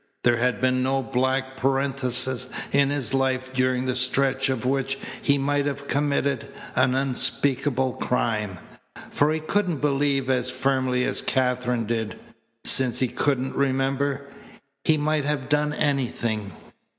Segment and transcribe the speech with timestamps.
[0.23, 5.37] There had been no black parenthesis in his life during the stretch of which he
[5.37, 8.57] might have committed an unspeakable crime.
[9.11, 12.19] For he couldn't believe as firmly as Katherine did.
[12.65, 14.25] Since he couldn't remember,
[14.85, 16.51] he might have done anything.